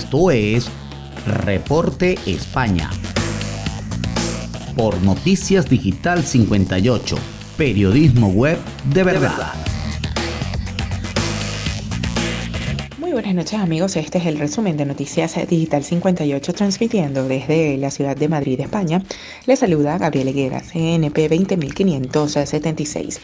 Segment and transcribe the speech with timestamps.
[0.00, 0.66] Esto es
[1.44, 2.88] Reporte España.
[4.74, 7.16] Por Noticias Digital 58,
[7.58, 8.58] periodismo web
[8.94, 9.52] de verdad.
[12.98, 17.90] Muy buenas noches amigos, este es el resumen de Noticias Digital 58 transmitiendo desde la
[17.90, 19.02] ciudad de Madrid, España.
[19.44, 23.20] Les saluda Gabriel Higuera, CNP 20576.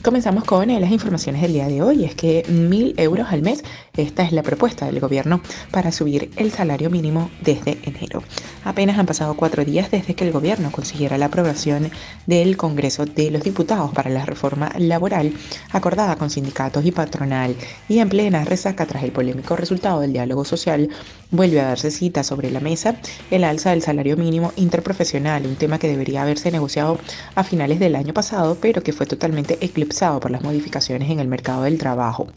[0.00, 2.04] Comenzamos con las informaciones del día de hoy.
[2.04, 3.64] Es que mil euros al mes,
[3.96, 5.40] esta es la propuesta del gobierno
[5.72, 8.22] para subir el salario mínimo desde enero.
[8.64, 11.90] Apenas han pasado cuatro días desde que el gobierno consiguiera la aprobación
[12.26, 15.32] del Congreso de los Diputados para la reforma laboral
[15.72, 17.56] acordada con sindicatos y patronal
[17.88, 20.90] y en plena resaca tras el polémico resultado del diálogo social,
[21.32, 22.96] vuelve a darse cita sobre la mesa
[23.32, 26.98] el alza del salario mínimo interprofesional, un tema que debería haberse negociado
[27.34, 29.87] a finales del año pasado, pero que fue totalmente eclipsado
[30.20, 32.28] por las modificaciones en el mercado del trabajo.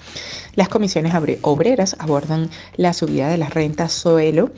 [0.56, 4.52] Las comisiones obreras abordan la subida de las rentas suelo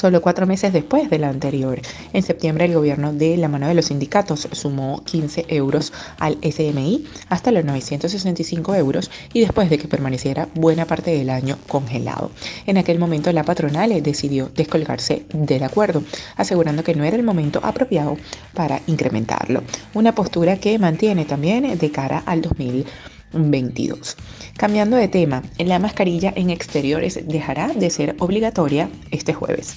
[0.00, 1.78] Solo cuatro meses después de la anterior,
[2.14, 7.04] en septiembre el gobierno de la mano de los sindicatos sumó 15 euros al SMI
[7.28, 12.30] hasta los 965 euros y después de que permaneciera buena parte del año congelado.
[12.64, 16.02] En aquel momento la patronal decidió descolgarse del acuerdo,
[16.34, 18.16] asegurando que no era el momento apropiado
[18.54, 19.62] para incrementarlo.
[19.92, 22.86] Una postura que mantiene también de cara al 2000.
[23.32, 24.16] 22.
[24.56, 29.76] Cambiando de tema, la mascarilla en exteriores dejará de ser obligatoria este jueves.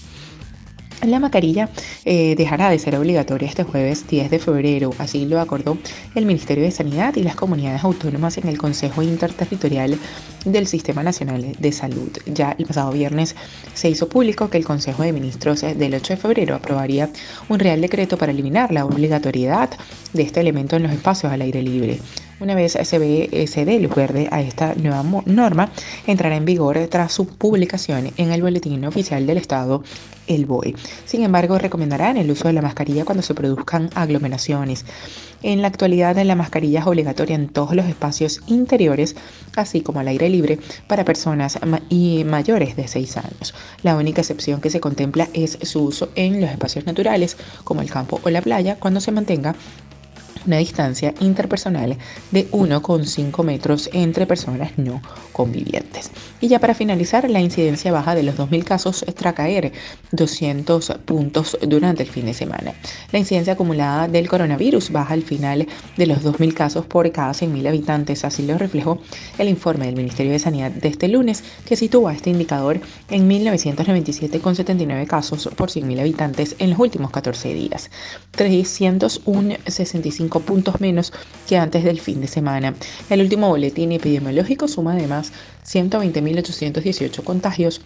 [1.05, 1.69] La mascarilla
[2.05, 5.77] eh, dejará de ser obligatoria este jueves 10 de febrero, así lo acordó
[6.15, 9.97] el Ministerio de Sanidad y las comunidades autónomas en el Consejo Interterritorial
[10.45, 12.09] del Sistema Nacional de Salud.
[12.25, 13.35] Ya el pasado viernes
[13.73, 17.09] se hizo público que el Consejo de Ministros del 8 de febrero aprobaría
[17.49, 19.71] un real decreto para eliminar la obligatoriedad
[20.13, 21.99] de este elemento en los espacios al aire libre.
[22.39, 25.71] Una vez se, ve, se dé luz verde a esta nueva norma,
[26.07, 29.83] entrará en vigor tras su publicación en el Boletín Oficial del Estado,
[30.27, 30.75] el BOE.
[31.05, 34.85] Sin embargo, recomendarán el uso de la mascarilla cuando se produzcan aglomeraciones.
[35.41, 39.15] En la actualidad, la mascarilla es obligatoria en todos los espacios interiores,
[39.55, 41.59] así como al aire libre, para personas
[41.89, 43.53] y mayores de 6 años.
[43.83, 47.89] La única excepción que se contempla es su uso en los espacios naturales, como el
[47.89, 49.55] campo o la playa, cuando se mantenga
[50.45, 51.97] una distancia interpersonal
[52.31, 56.11] de 1,5 metros entre personas no convivientes.
[56.41, 59.71] Y ya para finalizar, la incidencia baja de los 2.000 casos tras caer
[60.11, 62.73] 200 puntos durante el fin de semana.
[63.11, 65.67] La incidencia acumulada del coronavirus baja al final
[65.97, 68.99] de los 2.000 casos por cada 100.000 habitantes, así lo reflejó
[69.37, 75.07] el informe del Ministerio de Sanidad de este lunes, que sitúa este indicador en 1.997,79
[75.07, 77.89] casos por 100.000 habitantes en los últimos 14 días.
[78.37, 81.13] 301,65 puntos menos
[81.47, 82.73] que antes del fin de semana.
[83.09, 85.31] El último boletín epidemiológico suma además
[85.65, 87.81] 120.818 contagios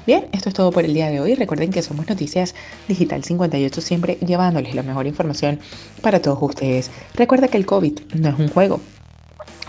[0.06, 1.33] Bien, esto es todo por el día de hoy.
[1.33, 2.56] Recuerden que somos Noticias
[2.89, 5.59] Digital 58, siempre llevándoles la mejor información
[6.01, 6.91] para todos ustedes.
[7.16, 8.81] Recuerda que el COVID no es un juego.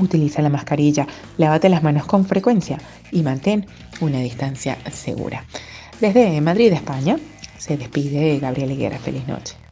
[0.00, 1.06] Utiliza la mascarilla,
[1.38, 2.80] lávate las manos con frecuencia
[3.12, 3.66] y mantén
[4.00, 5.44] una distancia segura.
[6.00, 7.16] Desde Madrid, España,
[7.64, 8.98] se despide Gabriel Higuera.
[8.98, 9.63] Feliz noche.